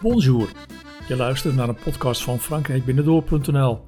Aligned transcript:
Bonjour, 0.00 0.48
je 1.08 1.16
luistert 1.16 1.54
naar 1.54 1.68
een 1.68 1.78
podcast 1.84 2.22
van 2.22 2.38
frankrijkbinnendoor.nl, 2.38 3.84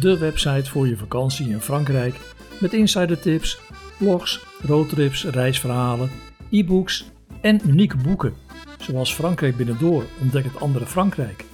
de 0.00 0.18
website 0.18 0.70
voor 0.70 0.88
je 0.88 0.96
vakantie 0.96 1.48
in 1.48 1.60
Frankrijk 1.60 2.14
met 2.60 2.72
insidertips, 2.72 3.60
blogs, 3.98 4.44
roadtrips, 4.62 5.24
reisverhalen, 5.24 6.10
e-books 6.50 7.10
en 7.40 7.60
unieke 7.66 7.96
boeken, 7.96 8.34
zoals 8.78 9.14
Frankrijk 9.14 9.56
Binnendoor 9.56 10.04
ontdek 10.20 10.44
het 10.44 10.60
andere 10.60 10.86
Frankrijk, 10.86 11.44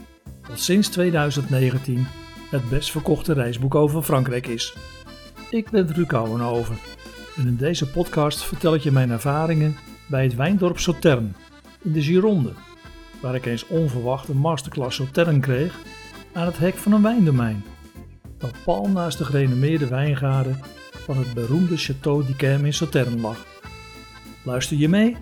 dat 0.48 0.60
sinds 0.60 0.88
2019 0.88 2.06
het 2.50 2.68
best 2.68 2.90
verkochte 2.90 3.32
reisboek 3.32 3.74
over 3.74 4.02
Frankrijk 4.02 4.46
is. 4.46 4.74
Ik 5.50 5.70
ben 5.70 5.94
Ruud 5.94 6.06
Kouwenhoven 6.06 6.78
en 7.36 7.46
in 7.46 7.56
deze 7.56 7.90
podcast 7.90 8.44
vertel 8.44 8.74
ik 8.74 8.82
je 8.82 8.92
mijn 8.92 9.10
ervaringen 9.10 9.76
bij 10.06 10.22
het 10.22 10.34
wijndorp 10.34 10.78
Sauternes 10.78 11.32
in 11.82 11.92
de 11.92 12.02
Gironde 12.02 12.52
waar 13.26 13.34
ik 13.34 13.46
eens 13.46 13.66
onverwacht 13.66 14.28
een 14.28 14.36
masterclass 14.36 14.96
Sauternes 14.96 15.40
kreeg 15.40 15.78
aan 16.32 16.46
het 16.46 16.58
hek 16.58 16.74
van 16.74 16.92
een 16.92 17.02
wijndomein, 17.02 17.64
dat 18.38 18.54
pal 18.64 18.88
naast 18.88 19.18
de 19.18 19.24
gerenommeerde 19.24 19.88
wijngaarden 19.88 20.60
van 20.92 21.16
het 21.16 21.34
beroemde 21.34 21.78
Château 21.78 22.26
d'Yquem 22.26 22.64
in 22.64 22.72
Sauternes 22.72 23.22
lag. 23.22 23.46
Luister 24.44 24.76
je 24.76 24.88
mee? 24.88 25.16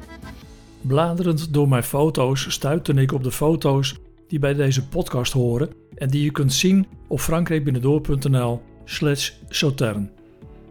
Bladerend 0.81 1.53
door 1.53 1.69
mijn 1.69 1.83
foto's 1.83 2.53
stuitte 2.53 2.93
ik 2.93 3.13
op 3.13 3.23
de 3.23 3.33
foto's 3.33 3.97
die 4.29 4.39
bij 4.39 4.55
deze 4.55 4.89
podcast 4.89 5.33
horen 5.33 5.69
en 5.95 6.09
die 6.09 6.25
je 6.25 6.31
kunt 6.31 6.53
zien 6.53 6.87
op 7.09 7.21
frankrijkbinnendoor.nl 7.21 8.63
slash 8.85 9.31
Sauternes. 9.49 10.09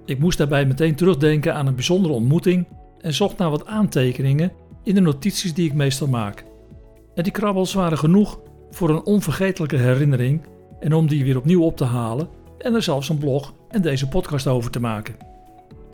Ik 0.05 0.19
moest 0.19 0.37
daarbij 0.37 0.65
meteen 0.65 0.95
terugdenken 0.95 1.55
aan 1.55 1.67
een 1.67 1.75
bijzondere 1.75 2.13
ontmoeting 2.13 2.67
en 3.01 3.13
zocht 3.13 3.37
naar 3.37 3.49
wat 3.49 3.65
aantekeningen 3.65 4.51
in 4.83 4.95
de 4.95 5.01
notities 5.01 5.53
die 5.53 5.65
ik 5.65 5.73
meestal 5.73 6.07
maak. 6.07 6.51
En 7.15 7.23
die 7.23 7.31
krabbels 7.31 7.73
waren 7.73 7.97
genoeg 7.97 8.39
voor 8.71 8.89
een 8.89 9.03
onvergetelijke 9.03 9.77
herinnering 9.77 10.41
en 10.79 10.93
om 10.93 11.07
die 11.07 11.23
weer 11.23 11.37
opnieuw 11.37 11.63
op 11.63 11.77
te 11.77 11.83
halen 11.83 12.29
en 12.57 12.73
er 12.73 12.83
zelfs 12.83 13.09
een 13.09 13.17
blog 13.17 13.53
en 13.69 13.81
deze 13.81 14.07
podcast 14.07 14.47
over 14.47 14.71
te 14.71 14.79
maken. 14.79 15.15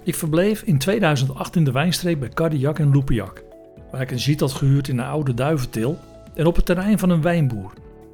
Ik 0.03 0.15
verbleef 0.15 0.61
in 0.61 0.77
2008 0.77 1.55
in 1.55 1.63
de 1.63 1.71
wijnstreek 1.71 2.19
bij 2.19 2.29
Cardiac 2.29 2.79
en 2.79 2.91
Loupiac, 2.91 3.43
waar 3.91 4.01
ik 4.01 4.11
een 4.11 4.19
ziet 4.19 4.39
had 4.39 4.51
gehuurd 4.51 4.87
in 4.87 4.97
een 4.97 5.05
oude 5.05 5.33
duiventil 5.33 5.97
en 6.35 6.45
op 6.45 6.55
het 6.55 6.65
terrein 6.65 6.99
van 6.99 7.09
een 7.09 7.21
wijnboer. 7.21 7.73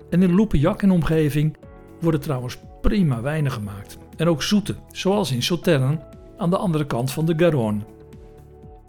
En 0.09 0.23
in 0.23 0.35
Loupiac 0.35 0.81
en 0.81 0.91
omgeving 0.91 1.57
worden 2.01 2.21
trouwens 2.21 2.57
prima 2.81 3.21
wijnen 3.21 3.51
gemaakt 3.51 3.97
en 4.17 4.27
ook 4.27 4.43
zoete, 4.43 4.75
zoals 4.91 5.31
in 5.31 5.43
Sauternes 5.43 5.97
aan 6.37 6.49
de 6.49 6.57
andere 6.57 6.85
kant 6.85 7.11
van 7.11 7.25
de 7.25 7.33
Garonne. 7.37 7.81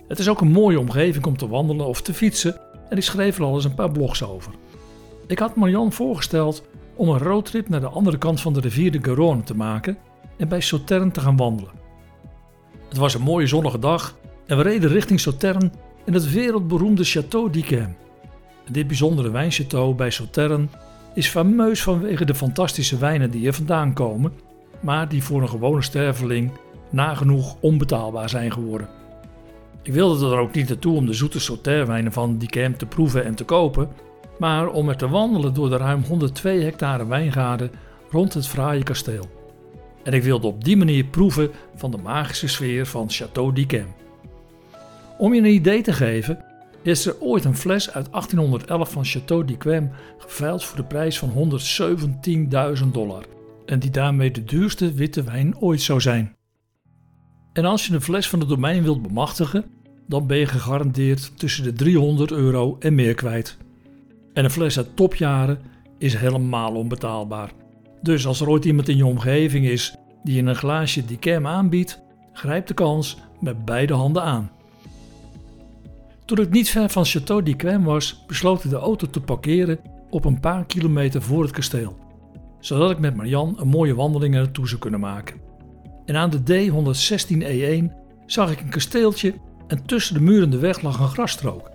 Het 0.08 0.18
is 0.18 0.28
ook 0.28 0.40
een 0.40 0.52
mooie 0.52 0.80
omgeving 0.80 1.26
om 1.26 1.36
te 1.36 1.48
wandelen 1.48 1.86
of 1.86 2.02
te 2.02 2.14
fietsen 2.14 2.60
en 2.88 2.96
ik 2.96 3.02
schreef 3.02 3.38
er 3.38 3.44
al 3.44 3.54
eens 3.54 3.64
een 3.64 3.74
paar 3.74 3.92
blogs 3.92 4.24
over. 4.24 4.52
Ik 5.26 5.38
had 5.38 5.56
Marianne 5.56 5.90
voorgesteld 5.90 6.62
om 6.94 7.08
een 7.08 7.18
roadtrip 7.18 7.68
naar 7.68 7.80
de 7.80 7.88
andere 7.88 8.18
kant 8.18 8.40
van 8.40 8.52
de 8.52 8.60
rivier 8.60 8.92
de 8.92 9.02
Garonne 9.02 9.42
te 9.42 9.56
maken 9.56 9.98
en 10.36 10.48
bij 10.48 10.60
Sauternes 10.60 11.12
te 11.12 11.20
gaan 11.20 11.36
wandelen. 11.36 11.70
Het 12.88 12.98
was 12.98 13.14
een 13.14 13.22
mooie 13.22 13.46
zonnige 13.46 13.78
dag 13.78 14.16
en 14.46 14.56
we 14.56 14.62
reden 14.62 14.90
richting 14.90 15.20
Sauternes 15.20 15.70
in 16.04 16.14
het 16.14 16.32
wereldberoemde 16.32 17.04
Château 17.04 17.50
d'Yquem. 17.50 17.96
Dit 18.70 18.86
bijzondere 18.86 19.30
wijnchâteau 19.30 19.96
bij 19.96 20.10
Sauternes 20.10 20.68
is 21.14 21.28
fameus 21.28 21.82
vanwege 21.82 22.24
de 22.24 22.34
fantastische 22.34 22.98
wijnen 22.98 23.30
die 23.30 23.46
er 23.46 23.54
vandaan 23.54 23.92
komen, 23.92 24.32
maar 24.80 25.08
die 25.08 25.22
voor 25.22 25.42
een 25.42 25.48
gewone 25.48 25.82
sterveling 25.82 26.50
nagenoeg 26.90 27.56
onbetaalbaar 27.60 28.28
zijn 28.28 28.52
geworden. 28.52 28.88
Ik 29.86 29.92
wilde 29.92 30.26
er 30.26 30.38
ook 30.38 30.54
niet 30.54 30.68
naartoe 30.68 30.96
om 30.96 31.06
de 31.06 31.12
zoete 31.12 31.40
sauterwijnen 31.40 32.12
van 32.12 32.38
Dicam 32.38 32.76
te 32.76 32.86
proeven 32.86 33.24
en 33.24 33.34
te 33.34 33.44
kopen, 33.44 33.88
maar 34.38 34.68
om 34.68 34.88
er 34.88 34.96
te 34.96 35.08
wandelen 35.08 35.54
door 35.54 35.68
de 35.68 35.76
ruim 35.76 36.02
102 36.02 36.62
hectare 36.62 37.06
wijngaarden 37.06 37.70
rond 38.10 38.34
het 38.34 38.48
fraaie 38.48 38.82
kasteel. 38.82 39.28
En 40.02 40.12
ik 40.12 40.22
wilde 40.22 40.46
op 40.46 40.64
die 40.64 40.76
manier 40.76 41.04
proeven 41.04 41.50
van 41.74 41.90
de 41.90 41.96
magische 41.96 42.48
sfeer 42.48 42.86
van 42.86 43.10
Château 43.12 43.52
d'Yquem. 43.52 43.86
Om 45.18 45.34
je 45.34 45.40
een 45.40 45.54
idee 45.54 45.82
te 45.82 45.92
geven, 45.92 46.44
is 46.82 47.06
er 47.06 47.20
ooit 47.20 47.44
een 47.44 47.56
fles 47.56 47.90
uit 47.90 48.10
1811 48.10 48.90
van 48.90 49.04
Château 49.04 49.44
d'Yquem 49.44 49.90
geveild 50.18 50.64
voor 50.64 50.76
de 50.76 50.84
prijs 50.84 51.18
van 51.18 51.50
117.000 52.82 52.86
dollar. 52.92 53.24
En 53.66 53.78
die 53.78 53.90
daarmee 53.90 54.30
de 54.30 54.44
duurste 54.44 54.92
witte 54.92 55.22
wijn 55.22 55.58
ooit 55.58 55.80
zou 55.80 56.00
zijn. 56.00 56.36
En 57.52 57.64
als 57.64 57.86
je 57.86 57.94
een 57.94 58.00
fles 58.00 58.28
van 58.28 58.40
het 58.40 58.48
domein 58.48 58.82
wilt 58.82 59.02
bemachtigen, 59.02 59.75
dan 60.06 60.26
ben 60.26 60.38
je 60.38 60.46
gegarandeerd 60.46 61.38
tussen 61.38 61.64
de 61.64 61.72
300 61.72 62.30
euro 62.30 62.76
en 62.78 62.94
meer 62.94 63.14
kwijt. 63.14 63.56
En 64.32 64.44
een 64.44 64.50
fles 64.50 64.76
uit 64.76 64.96
topjaren 64.96 65.58
is 65.98 66.14
helemaal 66.14 66.74
onbetaalbaar. 66.74 67.50
Dus 68.02 68.26
als 68.26 68.40
er 68.40 68.48
ooit 68.48 68.64
iemand 68.64 68.88
in 68.88 68.96
je 68.96 69.06
omgeving 69.06 69.66
is 69.66 69.94
die 70.24 70.34
je 70.34 70.42
een 70.42 70.54
glaasje 70.54 71.04
Dicam 71.04 71.46
aanbiedt, 71.46 72.02
grijp 72.32 72.66
de 72.66 72.74
kans 72.74 73.18
met 73.40 73.64
beide 73.64 73.94
handen 73.94 74.22
aan. 74.22 74.50
Toen 76.24 76.38
ik 76.38 76.50
niet 76.50 76.68
ver 76.68 76.88
van 76.88 77.06
Château 77.06 77.42
d'Yquem 77.42 77.84
was, 77.84 78.24
besloot 78.26 78.64
ik 78.64 78.70
de 78.70 78.76
auto 78.76 79.06
te 79.10 79.20
parkeren 79.20 79.78
op 80.10 80.24
een 80.24 80.40
paar 80.40 80.64
kilometer 80.64 81.22
voor 81.22 81.42
het 81.42 81.52
kasteel, 81.52 81.96
zodat 82.60 82.90
ik 82.90 82.98
met 82.98 83.16
Marian 83.16 83.56
een 83.58 83.68
mooie 83.68 83.94
wandeling 83.94 84.34
naartoe 84.34 84.68
zou 84.68 84.80
kunnen 84.80 85.00
maken. 85.00 85.40
En 86.04 86.16
aan 86.16 86.30
de 86.30 86.70
D116E1 86.70 87.94
zag 88.26 88.50
ik 88.50 88.60
een 88.60 88.68
kasteeltje 88.68 89.34
en 89.66 89.86
tussen 89.86 90.14
de 90.14 90.20
muren 90.20 90.50
de 90.50 90.58
weg 90.58 90.80
lag 90.80 90.98
een 90.98 91.08
grasstrook. 91.08 91.70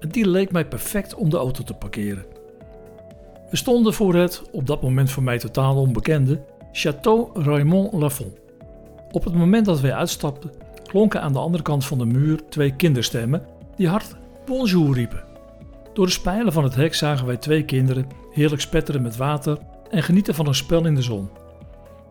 En 0.00 0.08
die 0.08 0.28
leek 0.28 0.52
mij 0.52 0.66
perfect 0.66 1.14
om 1.14 1.30
de 1.30 1.36
auto 1.36 1.62
te 1.62 1.74
parkeren. 1.74 2.24
We 3.50 3.56
stonden 3.56 3.94
voor 3.94 4.14
het, 4.14 4.42
op 4.52 4.66
dat 4.66 4.82
moment 4.82 5.10
voor 5.10 5.22
mij 5.22 5.38
totaal 5.38 5.76
onbekende, 5.76 6.44
Château 6.72 7.32
Raymond 7.32 7.92
Lafon. 7.92 8.34
Op 9.10 9.24
het 9.24 9.34
moment 9.34 9.66
dat 9.66 9.80
wij 9.80 9.94
uitstapten, 9.94 10.50
klonken 10.82 11.22
aan 11.22 11.32
de 11.32 11.38
andere 11.38 11.62
kant 11.62 11.84
van 11.84 11.98
de 11.98 12.04
muur 12.04 12.40
twee 12.48 12.76
kinderstemmen 12.76 13.46
die 13.76 13.88
hard 13.88 14.16
bonjour 14.44 14.94
riepen. 14.94 15.24
Door 15.92 16.06
de 16.06 16.12
spijlen 16.12 16.52
van 16.52 16.64
het 16.64 16.74
hek 16.74 16.94
zagen 16.94 17.26
wij 17.26 17.36
twee 17.36 17.64
kinderen 17.64 18.06
heerlijk 18.30 18.62
spetteren 18.62 19.02
met 19.02 19.16
water 19.16 19.58
en 19.90 20.02
genieten 20.02 20.34
van 20.34 20.46
een 20.46 20.54
spel 20.54 20.86
in 20.86 20.94
de 20.94 21.02
zon. 21.02 21.28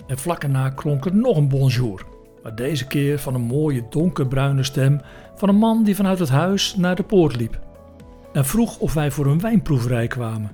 En 0.07 0.17
vlak 0.17 0.43
erna 0.43 0.69
klonk 0.69 1.05
er 1.05 1.15
nog 1.15 1.37
een 1.37 1.49
bonjour 1.49 2.05
maar 2.43 2.55
deze 2.55 2.87
keer 2.87 3.19
van 3.19 3.33
een 3.33 3.41
mooie 3.41 3.83
donkerbruine 3.89 4.63
stem 4.63 5.01
van 5.35 5.49
een 5.49 5.55
man 5.55 5.83
die 5.83 5.95
vanuit 5.95 6.19
het 6.19 6.29
huis 6.29 6.75
naar 6.75 6.95
de 6.95 7.03
poort 7.03 7.35
liep 7.35 7.59
en 8.33 8.45
vroeg 8.45 8.79
of 8.79 8.93
wij 8.93 9.11
voor 9.11 9.25
een 9.25 9.39
wijnproeverij 9.39 10.07
kwamen. 10.07 10.51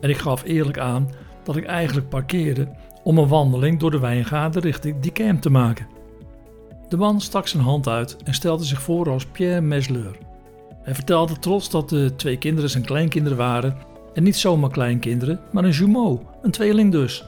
En 0.00 0.10
ik 0.10 0.16
gaf 0.16 0.42
eerlijk 0.44 0.78
aan 0.78 1.10
dat 1.42 1.56
ik 1.56 1.64
eigenlijk 1.64 2.08
parkeerde 2.08 2.68
om 3.02 3.18
een 3.18 3.28
wandeling 3.28 3.78
door 3.78 3.90
de 3.90 3.98
wijngaarden 3.98 4.62
richting 4.62 5.00
Dicam 5.00 5.40
te 5.40 5.50
maken. 5.50 5.86
De 6.88 6.96
man 6.96 7.20
stak 7.20 7.48
zijn 7.48 7.62
hand 7.62 7.88
uit 7.88 8.16
en 8.24 8.34
stelde 8.34 8.64
zich 8.64 8.82
voor 8.82 9.10
als 9.10 9.26
Pierre 9.26 9.60
Mesleur. 9.60 10.18
Hij 10.82 10.94
vertelde 10.94 11.38
trots 11.38 11.70
dat 11.70 11.88
de 11.88 12.12
twee 12.16 12.38
kinderen 12.38 12.70
zijn 12.70 12.84
kleinkinderen 12.84 13.38
waren 13.38 13.76
en 14.14 14.22
niet 14.22 14.36
zomaar 14.36 14.70
kleinkinderen, 14.70 15.40
maar 15.52 15.64
een 15.64 15.70
jumeau, 15.70 16.18
een 16.42 16.50
tweeling 16.50 16.92
dus. 16.92 17.24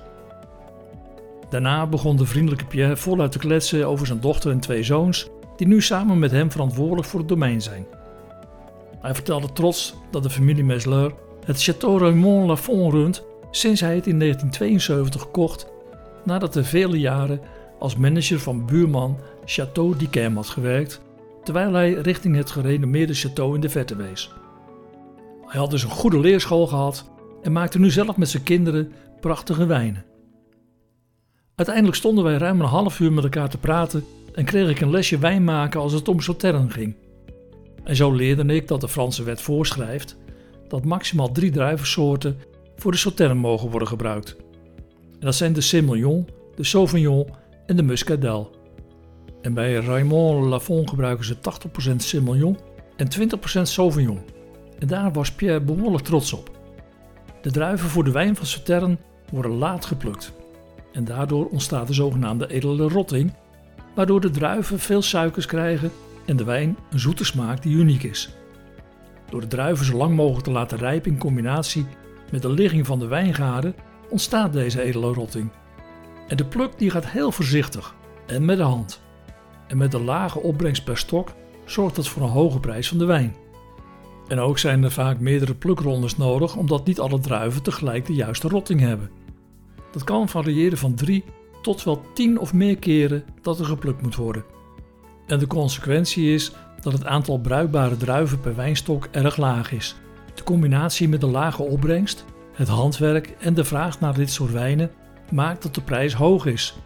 Daarna 1.54 1.86
begon 1.86 2.16
de 2.16 2.26
vriendelijke 2.26 2.64
Pierre 2.64 2.96
voluit 2.96 3.32
te 3.32 3.38
kletsen 3.38 3.88
over 3.88 4.06
zijn 4.06 4.20
dochter 4.20 4.50
en 4.50 4.60
twee 4.60 4.82
zoons, 4.82 5.28
die 5.56 5.66
nu 5.66 5.82
samen 5.82 6.18
met 6.18 6.30
hem 6.30 6.50
verantwoordelijk 6.50 7.08
voor 7.08 7.20
het 7.20 7.28
domein 7.28 7.62
zijn. 7.62 7.86
Hij 9.00 9.14
vertelde 9.14 9.52
trots 9.52 9.94
dat 10.10 10.22
de 10.22 10.30
familie 10.30 10.64
Mesleur 10.64 11.14
het 11.44 11.70
Château 11.70 11.98
Raymond 11.98 12.46
Lafon 12.46 12.90
runt 12.90 13.24
sinds 13.50 13.80
hij 13.80 13.94
het 13.94 14.06
in 14.06 14.18
1972 14.18 15.30
kocht, 15.30 15.66
nadat 16.24 16.54
hij 16.54 16.64
vele 16.64 16.98
jaren 16.98 17.40
als 17.78 17.96
manager 17.96 18.40
van 18.40 18.66
buurman 18.66 19.18
Château 19.44 19.96
d'Yquem 19.96 20.36
had 20.36 20.48
gewerkt, 20.48 21.00
terwijl 21.44 21.72
hij 21.72 21.92
richting 21.92 22.36
het 22.36 22.50
gerenommeerde 22.50 23.14
château 23.16 23.54
in 23.54 23.60
de 23.60 23.68
verte 23.68 23.96
wees. 23.96 24.32
Hij 25.46 25.60
had 25.60 25.70
dus 25.70 25.82
een 25.82 25.90
goede 25.90 26.20
leerschool 26.20 26.66
gehad 26.66 27.10
en 27.42 27.52
maakte 27.52 27.78
nu 27.78 27.90
zelf 27.90 28.16
met 28.16 28.28
zijn 28.28 28.42
kinderen 28.42 28.92
prachtige 29.20 29.66
wijnen. 29.66 30.13
Uiteindelijk 31.56 31.96
stonden 31.96 32.24
wij 32.24 32.36
ruim 32.36 32.60
een 32.60 32.66
half 32.66 33.00
uur 33.00 33.12
met 33.12 33.24
elkaar 33.24 33.48
te 33.48 33.58
praten 33.58 34.04
en 34.32 34.44
kreeg 34.44 34.70
ik 34.70 34.80
een 34.80 34.90
lesje 34.90 35.18
wijn 35.18 35.44
maken 35.44 35.80
als 35.80 35.92
het 35.92 36.08
om 36.08 36.20
Sauternes 36.20 36.72
ging. 36.72 36.96
En 37.84 37.96
zo 37.96 38.12
leerde 38.12 38.54
ik 38.54 38.68
dat 38.68 38.80
de 38.80 38.88
Franse 38.88 39.22
wet 39.22 39.40
voorschrijft 39.40 40.16
dat 40.68 40.84
maximaal 40.84 41.32
drie 41.32 41.50
druivensoorten 41.50 42.38
voor 42.76 42.92
de 42.92 42.98
Sauternes 42.98 43.42
mogen 43.42 43.70
worden 43.70 43.88
gebruikt. 43.88 44.36
En 45.12 45.20
dat 45.20 45.34
zijn 45.34 45.52
de 45.52 45.60
Semillon, 45.60 46.28
de 46.54 46.64
Sauvignon 46.64 47.26
en 47.66 47.76
de 47.76 47.82
Muscadel. 47.82 48.50
En 49.42 49.54
bij 49.54 49.74
Raymond 49.74 50.46
Lafon 50.46 50.88
gebruiken 50.88 51.24
ze 51.24 51.36
80% 51.92 51.96
Semillon 51.96 52.58
en 52.96 53.08
20% 53.58 53.62
Sauvignon. 53.62 54.20
En 54.78 54.86
daar 54.86 55.12
was 55.12 55.32
Pierre 55.32 55.60
behoorlijk 55.60 56.04
trots 56.04 56.32
op. 56.32 56.50
De 57.42 57.50
druiven 57.50 57.88
voor 57.88 58.04
de 58.04 58.12
wijn 58.12 58.36
van 58.36 58.46
Sauternes 58.46 58.98
worden 59.30 59.52
laat 59.52 59.84
geplukt 59.84 60.32
en 60.94 61.04
daardoor 61.04 61.46
ontstaat 61.46 61.86
de 61.86 61.94
zogenaamde 61.94 62.50
edele 62.50 62.88
rotting, 62.88 63.32
waardoor 63.94 64.20
de 64.20 64.30
druiven 64.30 64.78
veel 64.78 65.02
suikers 65.02 65.46
krijgen 65.46 65.90
en 66.24 66.36
de 66.36 66.44
wijn 66.44 66.76
een 66.90 66.98
zoete 66.98 67.24
smaak 67.24 67.62
die 67.62 67.76
uniek 67.76 68.02
is. 68.02 68.34
Door 69.30 69.40
de 69.40 69.46
druiven 69.46 69.86
zo 69.86 69.96
lang 69.96 70.16
mogelijk 70.16 70.44
te 70.44 70.50
laten 70.50 70.78
rijpen 70.78 71.12
in 71.12 71.18
combinatie 71.18 71.86
met 72.30 72.42
de 72.42 72.50
ligging 72.50 72.86
van 72.86 72.98
de 72.98 73.06
wijngaarden 73.06 73.74
ontstaat 74.10 74.52
deze 74.52 74.82
edele 74.82 75.12
rotting. 75.12 75.50
En 76.28 76.36
de 76.36 76.44
pluk 76.44 76.78
die 76.78 76.90
gaat 76.90 77.06
heel 77.06 77.32
voorzichtig 77.32 77.94
en 78.26 78.44
met 78.44 78.56
de 78.56 78.62
hand. 78.62 79.02
En 79.66 79.76
met 79.76 79.90
de 79.90 80.00
lage 80.00 80.40
opbrengst 80.40 80.84
per 80.84 80.98
stok 80.98 81.32
zorgt 81.64 81.96
dat 81.96 82.08
voor 82.08 82.22
een 82.22 82.28
hoge 82.28 82.60
prijs 82.60 82.88
van 82.88 82.98
de 82.98 83.04
wijn. 83.04 83.36
En 84.28 84.38
ook 84.38 84.58
zijn 84.58 84.84
er 84.84 84.90
vaak 84.90 85.18
meerdere 85.18 85.54
plukrondes 85.54 86.16
nodig 86.16 86.56
omdat 86.56 86.86
niet 86.86 87.00
alle 87.00 87.20
druiven 87.20 87.62
tegelijk 87.62 88.06
de 88.06 88.14
juiste 88.14 88.48
rotting 88.48 88.80
hebben. 88.80 89.10
Dat 89.94 90.04
kan 90.04 90.28
variëren 90.28 90.78
van 90.78 90.94
3 90.94 91.24
tot 91.62 91.84
wel 91.84 92.02
10 92.14 92.38
of 92.38 92.52
meer 92.52 92.78
keren 92.78 93.24
dat 93.42 93.58
er 93.58 93.64
geplukt 93.64 94.02
moet 94.02 94.14
worden. 94.14 94.44
En 95.26 95.38
de 95.38 95.46
consequentie 95.46 96.34
is 96.34 96.52
dat 96.80 96.92
het 96.92 97.04
aantal 97.04 97.38
bruikbare 97.38 97.96
druiven 97.96 98.40
per 98.40 98.56
wijnstok 98.56 99.08
erg 99.10 99.36
laag 99.36 99.72
is. 99.72 99.96
De 100.34 100.42
combinatie 100.42 101.08
met 101.08 101.20
de 101.20 101.26
lage 101.26 101.62
opbrengst, 101.62 102.24
het 102.52 102.68
handwerk 102.68 103.34
en 103.38 103.54
de 103.54 103.64
vraag 103.64 104.00
naar 104.00 104.14
dit 104.14 104.30
soort 104.30 104.52
wijnen 104.52 104.90
maakt 105.30 105.62
dat 105.62 105.74
de 105.74 105.80
prijs 105.80 106.14
hoog 106.14 106.46
is. 106.46 106.76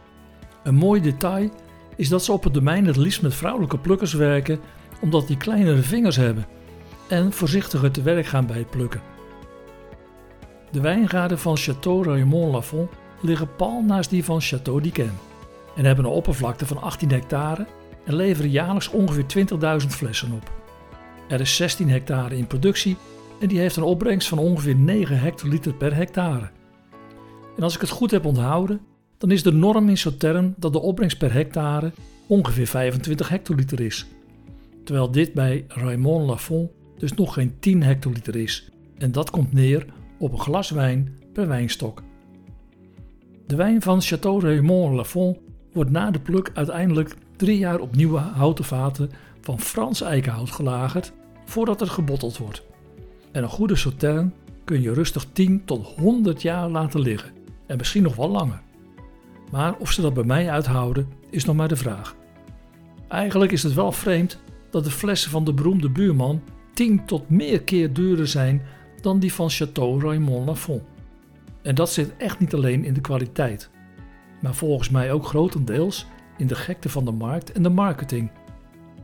Een 0.63 0.75
mooi 0.75 1.01
detail 1.01 1.51
is 1.97 2.09
dat 2.09 2.25
ze 2.25 2.33
op 2.33 2.45
het 2.45 2.55
domein 2.55 2.87
het 2.87 2.97
liefst 2.97 3.23
met 3.23 3.35
vrouwelijke 3.35 3.79
plukkers 3.79 4.13
werken 4.13 4.61
omdat 5.01 5.27
die 5.27 5.37
kleinere 5.37 5.83
vingers 5.83 6.17
hebben 6.17 6.47
en 7.09 7.33
voorzichtiger 7.33 7.91
te 7.91 8.03
werk 8.03 8.27
gaan 8.27 8.47
bij 8.47 8.59
het 8.59 8.71
plukken. 8.71 9.18
De 10.71 10.81
wijngaarden 10.81 11.39
van 11.39 11.59
Château 11.59 12.03
Raymond 12.03 12.53
Lafon 12.53 12.89
liggen 13.21 13.57
pal 13.57 13.83
naast 13.83 14.11
die 14.11 14.25
van 14.25 14.43
Château 14.43 14.81
d'Yquem 14.83 15.13
en 15.77 15.85
hebben 15.85 16.05
een 16.05 16.11
oppervlakte 16.11 16.67
van 16.67 16.83
18 16.83 17.11
hectare 17.11 17.67
en 18.05 18.15
leveren 18.15 18.51
jaarlijks 18.51 18.89
ongeveer 18.89 19.47
20.000 19.83 19.87
flessen 19.89 20.33
op. 20.33 20.53
Er 21.29 21.41
is 21.41 21.57
16 21.57 21.91
hectare 21.91 22.37
in 22.37 22.47
productie 22.47 22.97
en 23.41 23.49
die 23.49 23.59
heeft 23.59 23.77
een 23.77 23.83
opbrengst 23.83 24.29
van 24.29 24.39
ongeveer 24.39 24.77
9 24.77 25.19
hectoliter 25.19 25.75
per 25.75 25.95
hectare. 25.95 26.51
En 27.57 27.63
als 27.63 27.75
ik 27.75 27.81
het 27.81 27.91
goed 27.91 28.11
heb 28.11 28.25
onthouden, 28.25 28.81
dan 29.19 29.31
is 29.31 29.43
de 29.43 29.53
norm 29.53 29.89
in 29.89 29.99
Sauternes 29.99 30.53
dat 30.57 30.73
de 30.73 30.81
opbrengst 30.81 31.19
per 31.19 31.33
hectare 31.33 31.93
ongeveer 32.27 32.67
25 32.67 33.29
hectoliter 33.29 33.81
is. 33.81 34.07
Terwijl 34.85 35.11
dit 35.11 35.33
bij 35.33 35.65
Raymond 35.69 36.27
Lafon 36.27 36.71
dus 36.99 37.13
nog 37.13 37.35
geen 37.35 37.57
10 37.59 37.83
hectoliter 37.83 38.37
is. 38.37 38.71
En 38.99 39.13
dat 39.13 39.31
komt 39.31 39.53
neer 39.53 39.87
op 40.19 40.33
een 40.33 40.41
glas 40.41 40.71
wijn 40.71 41.19
per 41.33 41.49
wijnstok. 41.49 42.03
De 43.47 43.57
wijn 43.57 43.83
van 43.83 44.03
Château 44.03 44.43
Raymond 44.45 44.95
Lafon 44.95 45.39
wordt 45.73 45.91
na 45.91 46.11
de 46.11 46.21
pluk 46.21 46.51
uiteindelijk 46.55 47.17
drie 47.37 47.59
jaar 47.59 47.81
op 47.81 47.97
nieuwe 47.97 48.19
houten 48.19 48.65
vaten 48.65 49.11
van 49.41 49.61
Frans 49.61 50.01
eikenhout 50.01 50.51
gelagerd 50.51 51.13
voordat 51.45 51.81
het 51.81 51.89
gebotteld 51.89 52.39
wordt. 52.39 52.63
En 53.33 53.43
een 53.43 53.49
goede 53.49 53.77
Sauternes 53.77 54.33
kun 54.65 54.83
je 54.83 54.93
rustig 54.93 55.27
10 55.33 55.65
tot 55.65 55.87
100 55.87 56.43
jaar 56.43 56.69
laten 56.69 57.01
liggen 57.01 57.33
en 57.67 57.77
misschien 57.77 58.03
nog 58.03 58.17
wel 58.17 58.31
langer. 58.31 58.61
Maar 59.51 59.77
of 59.79 59.93
ze 59.93 60.01
dat 60.01 60.15
bij 60.15 60.25
mij 60.25 60.51
uithouden 60.51 61.09
is 61.31 61.45
nog 61.45 61.57
maar 61.57 61.69
de 61.69 61.77
vraag. 61.77 62.17
Eigenlijk 63.09 63.53
is 63.53 63.63
het 63.63 63.75
wel 63.75 63.93
vreemd 63.93 64.39
dat 64.71 64.85
de 64.85 64.91
flessen 64.91 65.31
van 65.31 65.45
de 65.45 65.53
beroemde 65.53 65.91
buurman 65.91 66.43
10 66.75 67.05
tot 67.07 67.31
meer 67.31 67.63
keer 67.63 67.93
duurder 67.93 68.29
zijn 68.29 68.63
dan 69.03 69.19
die 69.19 69.33
van 69.33 69.51
Château 69.51 70.03
Raymond 70.03 70.47
Lafon. 70.47 70.83
En 71.63 71.75
dat 71.75 71.93
zit 71.93 72.17
echt 72.17 72.39
niet 72.39 72.55
alleen 72.55 72.85
in 72.85 72.95
de 72.95 73.01
kwaliteit, 73.01 73.71
maar 74.41 74.55
volgens 74.55 74.91
mij 74.91 75.13
ook 75.13 75.27
grotendeels 75.27 76.07
in 76.37 76.47
de 76.47 76.55
gekte 76.55 76.89
van 76.89 77.05
de 77.05 77.13
markt 77.13 77.53
en 77.53 77.63
de 77.63 77.69
marketing. 77.69 78.31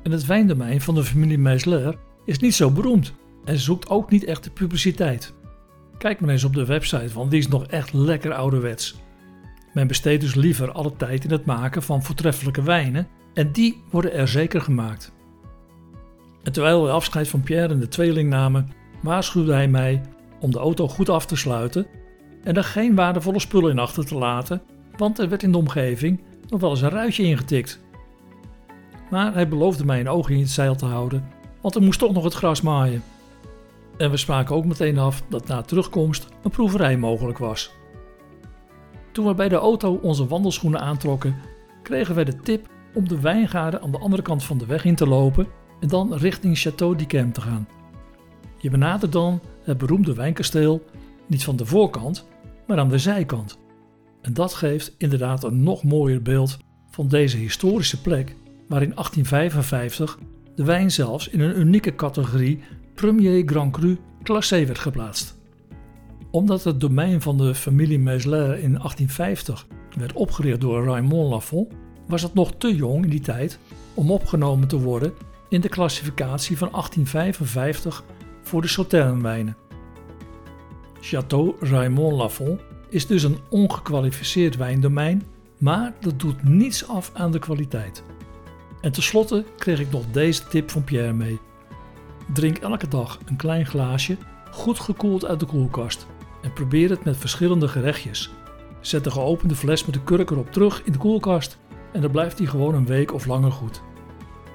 En 0.02 0.10
het 0.10 0.26
wijndomein 0.26 0.80
van 0.80 0.94
de 0.94 1.04
familie 1.04 1.38
Meisler 1.38 1.96
is 2.24 2.38
niet 2.38 2.54
zo 2.54 2.70
beroemd 2.70 3.12
en 3.44 3.58
zoekt 3.58 3.88
ook 3.88 4.10
niet 4.10 4.24
echt 4.24 4.44
de 4.44 4.50
publiciteit. 4.50 5.34
Kijk 5.98 6.20
maar 6.20 6.30
eens 6.30 6.44
op 6.44 6.54
de 6.54 6.66
website, 6.66 7.14
want 7.14 7.30
die 7.30 7.40
is 7.40 7.48
nog 7.48 7.66
echt 7.66 7.92
lekker 7.92 8.32
ouderwets. 8.32 8.96
Men 9.72 9.86
besteedt 9.86 10.20
dus 10.20 10.34
liever 10.34 10.72
alle 10.72 10.96
tijd 10.96 11.24
in 11.24 11.30
het 11.30 11.44
maken 11.44 11.82
van 11.82 12.02
voortreffelijke 12.02 12.62
wijnen 12.62 13.08
en 13.34 13.52
die 13.52 13.82
worden 13.90 14.12
er 14.12 14.28
zeker 14.28 14.60
gemaakt. 14.60 15.12
En 16.42 16.52
terwijl 16.52 16.82
we 16.84 16.90
afscheid 16.90 17.28
van 17.28 17.42
Pierre 17.42 17.72
en 17.72 17.80
de 17.80 17.88
tweeling 17.88 18.30
namen, 18.30 18.70
waarschuwde 19.04 19.52
hij 19.52 19.68
mij 19.68 20.00
om 20.40 20.50
de 20.50 20.58
auto 20.58 20.88
goed 20.88 21.08
af 21.08 21.26
te 21.26 21.36
sluiten 21.36 21.86
en 22.42 22.56
er 22.56 22.64
geen 22.64 22.94
waardevolle 22.94 23.40
spullen 23.40 23.70
in 23.70 23.78
achter 23.78 24.06
te 24.06 24.14
laten, 24.14 24.62
want 24.96 25.18
er 25.18 25.28
werd 25.28 25.42
in 25.42 25.52
de 25.52 25.58
omgeving 25.58 26.22
nog 26.48 26.60
wel 26.60 26.70
eens 26.70 26.80
een 26.80 26.90
ruitje 26.90 27.22
ingetikt. 27.22 27.80
Maar 29.10 29.34
hij 29.34 29.48
beloofde 29.48 29.84
mij 29.84 30.00
een 30.00 30.08
oog 30.08 30.28
in 30.28 30.38
het 30.38 30.50
zeil 30.50 30.74
te 30.74 30.86
houden, 30.86 31.28
want 31.60 31.74
er 31.74 31.82
moest 31.82 31.98
toch 31.98 32.12
nog 32.12 32.24
het 32.24 32.34
gras 32.34 32.60
maaien. 32.60 33.02
En 33.96 34.10
we 34.10 34.16
spraken 34.16 34.56
ook 34.56 34.64
meteen 34.64 34.98
af 34.98 35.22
dat 35.28 35.46
na 35.46 35.62
terugkomst 35.62 36.28
een 36.42 36.50
proeverij 36.50 36.96
mogelijk 36.96 37.38
was. 37.38 37.72
Toen 39.12 39.26
we 39.26 39.34
bij 39.34 39.48
de 39.48 39.56
auto 39.56 39.98
onze 40.02 40.26
wandelschoenen 40.26 40.80
aantrokken, 40.80 41.36
kregen 41.82 42.14
wij 42.14 42.24
de 42.24 42.36
tip 42.36 42.68
om 42.94 43.08
de 43.08 43.20
wijngaarden 43.20 43.82
aan 43.82 43.90
de 43.90 43.98
andere 43.98 44.22
kant 44.22 44.44
van 44.44 44.58
de 44.58 44.66
weg 44.66 44.84
in 44.84 44.94
te 44.94 45.06
lopen 45.06 45.46
en 45.80 45.88
dan 45.88 46.14
richting 46.14 46.58
Château 46.58 46.96
d'Yquem 46.96 47.32
te 47.32 47.40
gaan. 47.40 47.68
Je 48.64 48.70
benadert 48.70 49.12
dan 49.12 49.40
het 49.62 49.78
beroemde 49.78 50.14
wijnkasteel 50.14 50.84
niet 51.26 51.44
van 51.44 51.56
de 51.56 51.66
voorkant, 51.66 52.26
maar 52.66 52.78
aan 52.78 52.88
de 52.88 52.98
zijkant. 52.98 53.58
En 54.22 54.34
dat 54.34 54.54
geeft 54.54 54.94
inderdaad 54.98 55.44
een 55.44 55.62
nog 55.62 55.82
mooier 55.82 56.22
beeld 56.22 56.58
van 56.90 57.08
deze 57.08 57.36
historische 57.36 58.00
plek, 58.00 58.36
waar 58.68 58.82
in 58.82 58.94
1855 58.94 60.18
de 60.54 60.64
wijn 60.64 60.90
zelfs 60.90 61.28
in 61.28 61.40
een 61.40 61.58
unieke 61.60 61.94
categorie 61.94 62.60
Premier 62.94 63.42
Grand 63.46 63.72
Cru 63.72 63.98
Classé 64.22 64.66
werd 64.66 64.78
geplaatst. 64.78 65.36
Omdat 66.30 66.64
het 66.64 66.80
domein 66.80 67.20
van 67.20 67.36
de 67.36 67.54
familie 67.54 67.98
Meusler 67.98 68.48
in 68.48 68.72
1850 68.72 69.66
werd 69.96 70.12
opgericht 70.12 70.60
door 70.60 70.84
Raymond 70.84 71.30
Lafon, 71.30 71.68
was 72.06 72.22
het 72.22 72.34
nog 72.34 72.54
te 72.58 72.74
jong 72.74 73.04
in 73.04 73.10
die 73.10 73.20
tijd 73.20 73.58
om 73.94 74.10
opgenomen 74.10 74.68
te 74.68 74.80
worden 74.80 75.12
in 75.48 75.60
de 75.60 75.68
klassificatie 75.68 76.58
van 76.58 76.68
1855 76.70 78.04
voor 78.44 78.62
de 78.62 78.68
Sauternes-wijnen. 78.68 79.56
Château 81.00 81.58
Raymond 81.60 82.16
Lafon 82.16 82.60
is 82.88 83.06
dus 83.06 83.22
een 83.22 83.38
ongekwalificeerd 83.50 84.56
wijndomein, 84.56 85.22
maar 85.58 85.94
dat 86.00 86.20
doet 86.20 86.44
niets 86.44 86.88
af 86.88 87.10
aan 87.14 87.32
de 87.32 87.38
kwaliteit. 87.38 88.04
En 88.80 88.92
tenslotte 88.92 89.44
kreeg 89.56 89.80
ik 89.80 89.90
nog 89.90 90.04
deze 90.10 90.48
tip 90.48 90.70
van 90.70 90.84
Pierre 90.84 91.12
mee. 91.12 91.40
Drink 92.32 92.56
elke 92.56 92.88
dag 92.88 93.18
een 93.24 93.36
klein 93.36 93.66
glaasje, 93.66 94.16
goed 94.50 94.80
gekoeld 94.80 95.24
uit 95.24 95.40
de 95.40 95.46
koelkast 95.46 96.06
en 96.42 96.52
probeer 96.52 96.90
het 96.90 97.04
met 97.04 97.16
verschillende 97.16 97.68
gerechtjes. 97.68 98.30
Zet 98.80 99.04
de 99.04 99.10
geopende 99.10 99.54
fles 99.54 99.84
met 99.84 99.94
de 99.94 100.02
kurk 100.02 100.30
erop 100.30 100.52
terug 100.52 100.82
in 100.84 100.92
de 100.92 100.98
koelkast 100.98 101.58
en 101.92 102.00
dan 102.00 102.10
blijft 102.10 102.36
die 102.36 102.46
gewoon 102.46 102.74
een 102.74 102.86
week 102.86 103.12
of 103.12 103.26
langer 103.26 103.52
goed. 103.52 103.82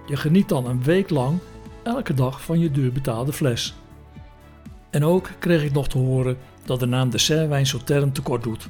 Je 0.06 0.18
geniet 0.18 0.50
dan 0.50 0.66
een 0.66 0.84
week 0.84 1.10
lang 1.10 1.40
elke 1.84 2.14
dag 2.14 2.42
van 2.42 2.60
je 2.60 2.72
duur 2.72 2.92
betaalde 2.92 3.34
fles. 3.34 3.76
En 4.90 5.06
ook 5.06 5.30
kreeg 5.40 5.64
ik 5.64 5.72
nog 5.72 5.88
te 5.88 5.98
horen 5.98 6.38
dat 6.66 6.80
de 6.80 6.86
naam 6.86 7.10
dessertwijn 7.10 7.66
Sauternes 7.66 8.14
tekort 8.14 8.44
doet. 8.44 8.70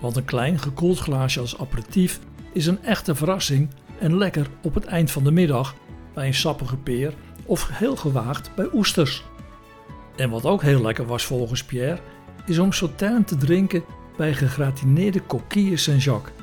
Want 0.00 0.16
een 0.16 0.24
klein 0.24 0.58
gekoeld 0.58 0.98
glaasje 0.98 1.40
als 1.40 1.58
aperitief 1.58 2.20
is 2.52 2.66
een 2.66 2.84
echte 2.84 3.14
verrassing 3.14 3.68
en 3.98 4.16
lekker 4.16 4.46
op 4.62 4.74
het 4.74 4.84
eind 4.84 5.10
van 5.10 5.24
de 5.24 5.32
middag 5.32 5.74
bij 6.14 6.26
een 6.26 6.34
sappige 6.34 6.76
peer 6.76 7.14
of 7.46 7.68
heel 7.72 7.96
gewaagd 7.96 8.54
bij 8.54 8.68
oesters. 8.72 9.24
En 10.16 10.30
wat 10.30 10.44
ook 10.44 10.62
heel 10.62 10.82
lekker 10.82 11.06
was 11.06 11.24
volgens 11.24 11.64
Pierre, 11.64 12.00
is 12.46 12.58
om 12.58 12.72
Sauternes 12.72 13.26
te 13.26 13.36
drinken 13.36 13.84
bij 14.16 14.34
gegratineerde 14.34 15.26
coquilles 15.26 15.82
Saint-Jacques. 15.82 16.34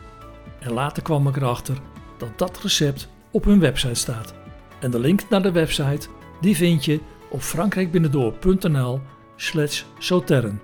En 0.59 0.71
later 0.71 1.03
kwam 1.03 1.27
ik 1.27 1.35
erachter 1.35 1.77
dat 2.17 2.37
dat 2.37 2.59
recept 2.61 3.09
op 3.31 3.43
hun 3.43 3.59
website 3.59 3.93
staat. 3.93 4.33
En 4.79 4.91
de 4.91 4.99
link 4.99 5.29
naar 5.29 5.41
de 5.41 5.51
website 5.51 6.07
die 6.41 6.55
vind 6.55 6.85
je 6.85 6.99
op 7.29 7.41
frankrijkbinnendoor.nl 7.41 8.99
slash 9.35 9.83
Sauternes. 9.97 10.59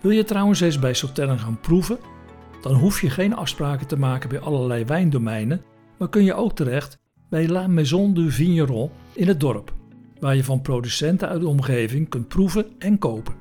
Wil 0.00 0.10
je 0.10 0.24
trouwens 0.24 0.60
eens 0.60 0.78
bij 0.78 0.94
Sauternes 0.94 1.40
gaan 1.40 1.60
proeven? 1.60 1.98
Dan 2.62 2.74
hoef 2.74 3.00
je 3.00 3.10
geen 3.10 3.34
afspraken 3.34 3.86
te 3.86 3.98
maken 3.98 4.28
bij 4.28 4.40
allerlei 4.40 4.84
wijndomeinen, 4.84 5.62
maar 5.98 6.08
kun 6.08 6.24
je 6.24 6.34
ook 6.34 6.54
terecht 6.54 6.98
bij 7.28 7.48
La 7.48 7.66
Maison 7.66 8.14
du 8.14 8.30
Vigneron 8.30 8.90
in 9.12 9.28
het 9.28 9.40
dorp, 9.40 9.74
waar 10.20 10.36
je 10.36 10.44
van 10.44 10.62
producenten 10.62 11.28
uit 11.28 11.40
de 11.40 11.48
omgeving 11.48 12.08
kunt 12.08 12.28
proeven 12.28 12.66
en 12.78 12.98
kopen. 12.98 13.34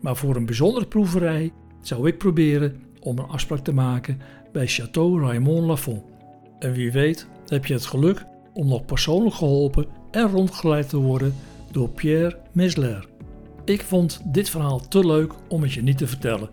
Maar 0.00 0.16
voor 0.16 0.36
een 0.36 0.46
bijzondere 0.46 0.86
proeverij 0.86 1.52
zou 1.82 2.08
ik 2.08 2.18
proberen 2.18 2.82
om 3.00 3.18
een 3.18 3.28
afspraak 3.28 3.58
te 3.58 3.72
maken 3.72 4.20
bij 4.52 4.68
Château 4.68 5.20
Raymond 5.20 5.66
Lafon. 5.66 6.02
En 6.58 6.72
wie 6.72 6.92
weet 6.92 7.28
heb 7.46 7.66
je 7.66 7.74
het 7.74 7.86
geluk 7.86 8.24
om 8.54 8.68
nog 8.68 8.84
persoonlijk 8.84 9.34
geholpen 9.34 9.86
en 10.10 10.30
rondgeleid 10.30 10.88
te 10.88 10.96
worden 10.96 11.34
door 11.70 11.88
Pierre 11.88 12.38
Mesler. 12.52 13.08
Ik 13.64 13.82
vond 13.82 14.20
dit 14.24 14.50
verhaal 14.50 14.88
te 14.88 15.06
leuk 15.06 15.32
om 15.48 15.62
het 15.62 15.72
je 15.72 15.82
niet 15.82 15.98
te 15.98 16.06
vertellen. 16.06 16.50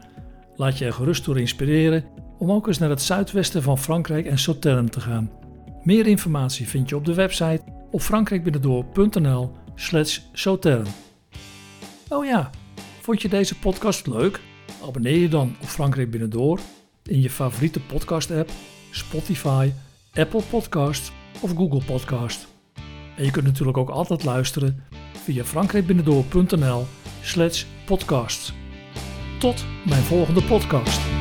Laat 0.56 0.78
je 0.78 0.86
er 0.86 0.94
gerust 0.94 1.26
door 1.26 1.40
inspireren 1.40 2.06
om 2.38 2.52
ook 2.52 2.68
eens 2.68 2.78
naar 2.78 2.90
het 2.90 3.02
zuidwesten 3.02 3.64
van 3.64 3.78
Frankrijk 3.78 4.26
en 4.26 4.38
Sauternes 4.38 4.92
te 4.92 5.00
gaan. 5.00 5.32
Meer 5.84 6.08
informatie 6.08 6.68
vind 6.68 6.90
je 6.90 6.96
op 6.96 7.06
de 7.06 7.14
website 7.14 7.62
op 7.92 8.02
frankrijkbinnendoor.nl 8.02 9.52
slash 9.76 10.20
Sauternes. 10.34 10.90
Oh 12.10 12.26
ja, 12.26 12.50
Vond 13.08 13.22
je 13.22 13.30
deze 13.30 13.60
podcast 13.60 14.08
leuk? 14.08 14.40
Abonneer 14.84 15.18
je 15.18 15.30
dan 15.30 15.56
op 15.62 15.68
Frankrijk 15.68 16.12
Binnendoor 16.12 16.60
in 17.04 17.22
je 17.22 17.30
favoriete 17.30 17.80
podcast-app, 17.80 18.50
Spotify, 18.92 19.72
Apple 20.14 20.42
Podcasts 20.50 21.12
of 21.42 21.54
Google 21.56 21.82
Podcast. 21.86 22.48
En 23.18 23.24
je 23.24 23.32
kunt 23.32 23.46
natuurlijk 23.46 23.78
ook 23.78 23.90
altijd 23.90 24.24
luisteren 24.24 24.84
via 25.24 25.44
frankrijkbinnendoor.nl 25.44 26.86
slash 27.22 27.66
podcasts. 27.86 28.54
Tot 29.40 29.66
mijn 29.86 30.04
volgende 30.04 30.44
podcast. 30.44 31.17